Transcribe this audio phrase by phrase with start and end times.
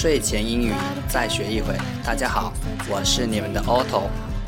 [0.00, 0.72] 睡前英语
[1.08, 1.74] 再学一回。
[2.04, 2.52] 大家好，
[2.88, 4.02] 我是你们的 Otto，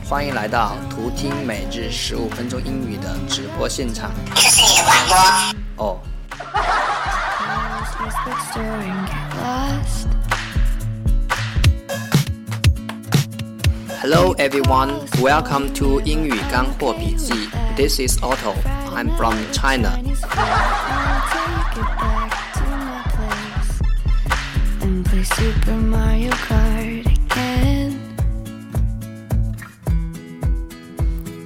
[0.09, 4.13] 欢迎来到图听每日十五分钟英语的直播现场。
[4.33, 5.85] 这是你的广播。
[5.85, 5.99] 哦
[14.01, 17.35] ，Hello everyone, welcome to 英语干货笔记。
[17.77, 18.55] This is Otto.
[18.95, 19.99] I'm from China.
[25.41, 27.97] Super Mario Kart again.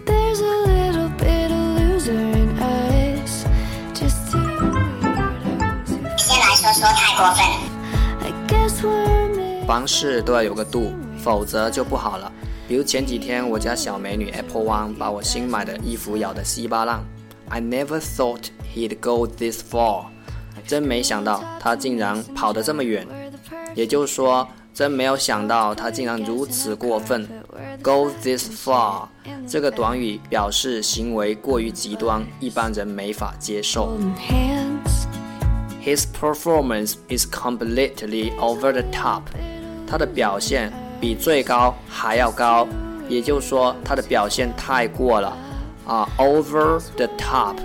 [0.04, 3.46] There's a little bit of loser in us,
[3.94, 5.94] just two weirdos.
[6.16, 7.60] 先来说说太过分了。
[9.64, 10.92] 凡事都要有个度，
[11.22, 12.32] 否则就不好了。
[12.66, 17.00] 比如前几天我家小美女 Apple One 把我新买的衣服咬得稀巴烂。
[17.48, 20.06] I never thought he'd go this far，
[20.66, 23.06] 真没想到他竟然跑得这么远。
[23.74, 27.28] 也就是说，真没有想到他竟然如此过分。
[27.82, 29.08] Go this far
[29.46, 33.96] 这个短语表示行为过于极端，一般人没法接受。
[35.82, 39.22] His performance is completely over the top。
[39.86, 42.66] 他的表现比最高还要高，
[43.08, 45.36] 也就是说他的表现太过了
[45.86, 47.56] 啊，over the top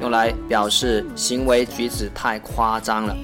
[0.00, 3.16] 用来表示行为举止太夸张了。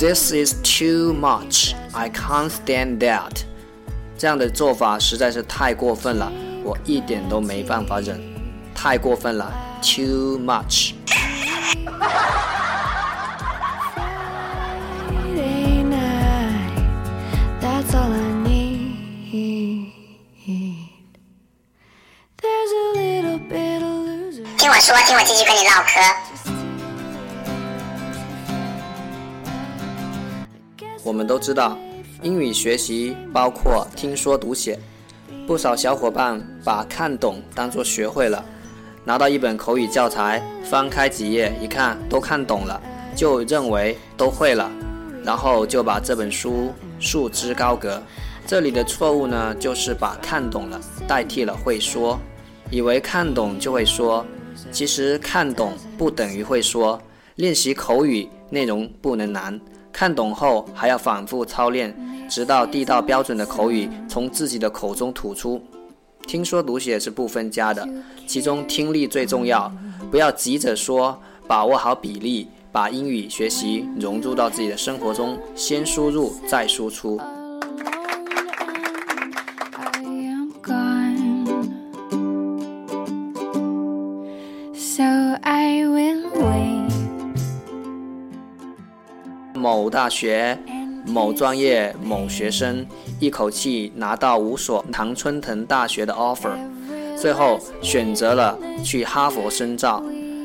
[0.00, 1.74] This is too much.
[1.92, 3.44] I can't stand that.
[4.18, 6.30] 这样的做法实在是太过分了，
[6.62, 8.20] 我一点都没办法忍，
[8.74, 10.92] 太过分了，too much。
[15.06, 16.84] Friday night.
[17.60, 19.92] That's all I need.
[22.42, 24.44] There's a little bit of loser.
[24.58, 26.00] 听我说，听我继续跟你唠嗑。
[31.11, 31.77] 我们都知道，
[32.23, 34.79] 英语学习包括听说读写。
[35.45, 38.41] 不少小伙伴把看懂当作学会了，
[39.03, 42.81] 拿到一本口语教材，翻开几页一看都看懂了，
[43.13, 44.71] 就认为都会了，
[45.21, 48.01] 然后就把这本书束之高阁。
[48.47, 52.17] 这里的错误呢，就是把看懂了代替了会说，
[52.69, 54.25] 以为看懂就会说，
[54.71, 56.97] 其实看懂不等于会说。
[57.35, 59.59] 练习口语内容不能难，
[59.91, 61.95] 看懂后还要反复操练，
[62.29, 65.61] 直到地道标准的口语从自己的口中吐出。
[66.27, 67.87] 听说读写是不分家的，
[68.27, 69.71] 其中听力最重要，
[70.09, 77.19] 不要急着说，把握好比例，把英语学习融入到自己的生活中，先输入再输出。
[89.91, 90.57] 大学、
[91.05, 92.83] 某专业、某学生
[93.19, 96.55] 一口气拿到五所常春藤大学的 offer，
[97.15, 100.01] 最后选择了去哈佛深造。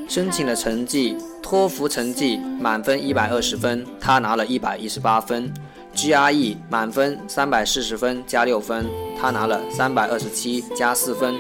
[0.09, 5.53] 申请的成绩，托福成绩满分一百二十分，他拿了一百一十八分
[5.97, 8.87] ；GRE 满分三百四十分加六分，
[9.21, 11.35] 他拿了三百二十七加四分。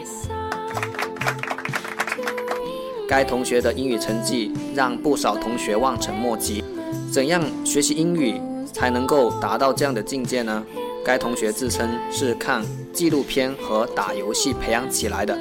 [3.09, 6.65] 该同学的英语成绩让不少同学望尘莫及。
[7.11, 8.41] 怎样学习英语
[8.73, 10.65] 才能够达到这样的境界呢？
[11.05, 15.39] 该同学自称是看纪录片和打游戏培养起来的。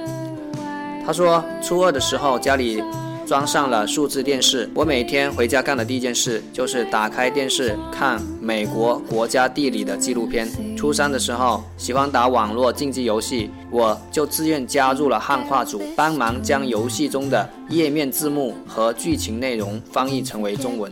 [1.06, 2.84] 他说，初二的时候家里
[3.26, 10.48] 装上了数字电视，我每天回家干的第一件事就是打开电视看美国国家地理的纪录片。
[10.78, 20.92] 初三的时候喜欢打网络竞技游戏，我就自愿加入了汉化组，帮忙将游戏中的页面字幕和剧情内容翻译成为中文。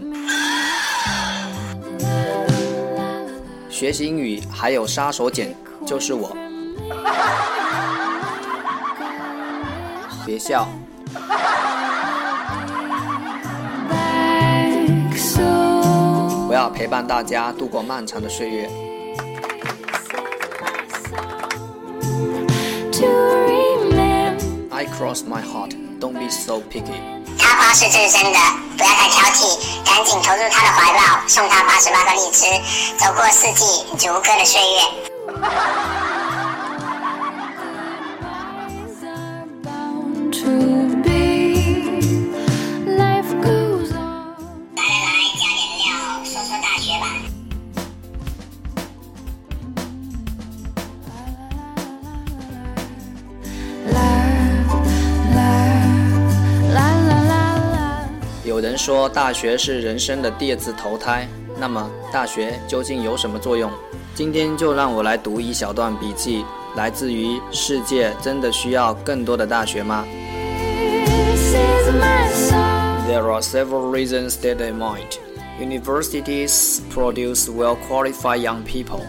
[3.69, 5.49] 学习英语还有杀手锏，
[5.85, 6.35] 就是我。
[10.25, 10.67] 别笑。
[16.63, 18.69] 要陪伴大家度过漫长的岁月。
[24.71, 27.01] I cross my heart, don't be so picky。
[27.37, 28.39] 他花是真身的，
[28.77, 32.45] 不要太挑剔，赶紧投入他的怀抱，送他八十八个荔枝，
[32.97, 36.12] 走过四季如歌的岁月。
[58.52, 61.26] 有人 人说大学是人生的第二次投胎，
[61.58, 63.70] 那么大学究竟有什么作用？
[64.14, 66.44] 今天就让我来读一小段笔记，
[66.76, 70.04] 来自于“世界真的需要更多的大学吗？”
[73.08, 75.18] There are several reasons that they might.
[75.58, 79.00] Universities produce well qualified young people,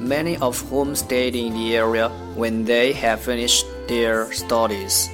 [0.00, 5.08] many of whom stayed in the area when they have finished their studies.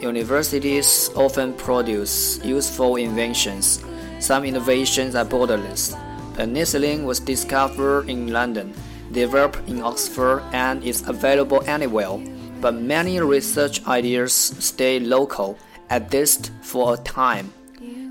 [0.00, 3.80] Universities often produce useful inventions.
[4.18, 5.94] Some innovations are borderless.
[6.36, 8.72] Penicillin was discovered in London,
[9.12, 12.18] developed in Oxford, and is available anywhere.
[12.60, 15.56] But many research ideas stay local,
[15.88, 17.52] at least for a time.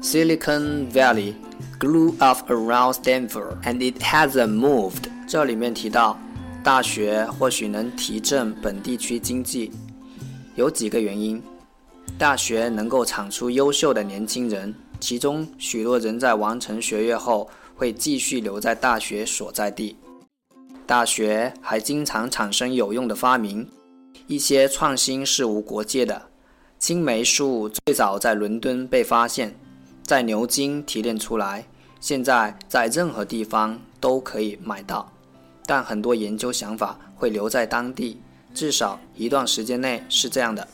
[0.02, 1.36] Silicon Valley
[1.80, 5.10] grew up around Stanford, and it hasn't moved.
[5.28, 6.20] 这里面提到，
[6.64, 9.72] 大学或许能提振本地区经济，
[10.56, 11.42] 有几个原因。
[12.19, 19.97] 大学能够产出优秀的年轻人，其中许多人在完成学业后会继续留在大学所在地。
[20.87, 23.69] 大学还经常产生有用的发明，
[24.27, 26.23] 一些创新是无国界的。
[26.79, 29.55] 青霉素最早在伦敦被发现，
[30.03, 31.67] 在牛津提炼出来，
[32.01, 35.11] 现在在任何地方都可以买到。
[35.67, 38.21] 但很多研究想法会留在当地，
[38.55, 40.67] 至少一段时间内是这样的。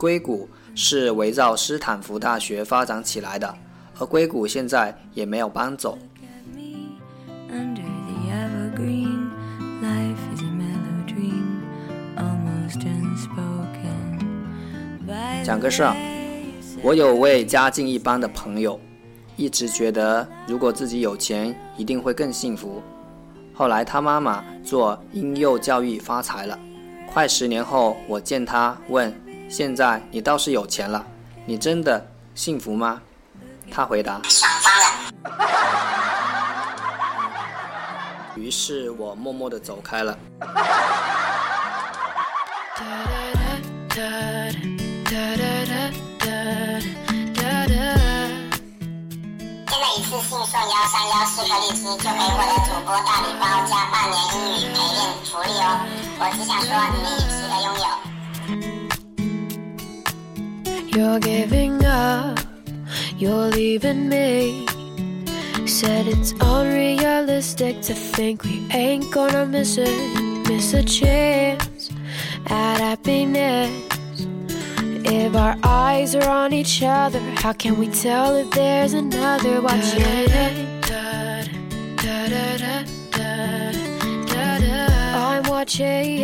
[0.00, 3.54] 硅谷是围绕斯坦福大学发展起来的，
[3.98, 5.98] 而硅谷现在也没有搬走。
[15.44, 15.94] 讲个事儿，
[16.82, 18.80] 我有位家境一般的朋友，
[19.36, 22.82] 一直觉得如果自己有钱，一定会更幸福。
[23.52, 26.58] 后来他妈妈做婴幼教育发财了，
[27.06, 29.12] 快十年后我见他问。
[29.50, 31.04] 现在你倒是有钱了，
[31.44, 32.06] 你真的
[32.36, 33.02] 幸福吗？
[33.68, 34.20] 他回答：
[38.36, 40.16] 于是我默默地走开了。
[40.36, 40.46] 现
[49.80, 55.82] 在一次性送幺三幺四颗荔枝就可以获得主播大礼包加半年英语陪练福利哦！
[56.20, 56.98] 我只想说，你
[61.00, 62.38] You're giving up,
[63.16, 64.66] you're leaving me.
[65.66, 69.88] Said it's unrealistic to think we ain't gonna miss it,
[70.46, 71.88] miss a chance
[72.48, 73.70] at happiness.
[75.02, 80.28] If our eyes are on each other, how can we tell if there's another watching?
[85.16, 86.18] I'm watching.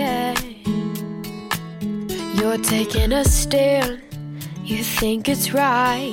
[2.37, 4.06] You're taking a stand
[4.67, 6.13] you think it's right.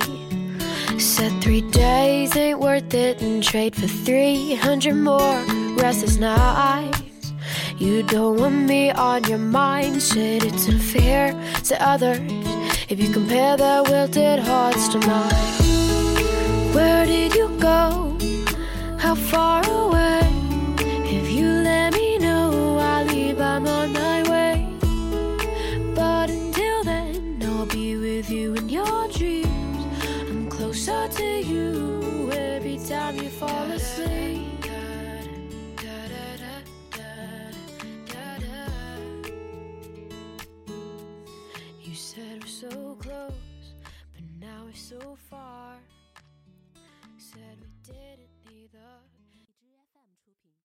[0.98, 5.44] Said three days ain't worth it and trade for 300 more
[5.76, 7.32] restless nights.
[7.78, 11.32] You don't want me on your mind, said it's unfair
[11.64, 12.20] to others
[12.88, 16.72] if you compare their wilted hearts to mine.
[16.72, 18.16] Where did you go?
[18.98, 19.83] How far away?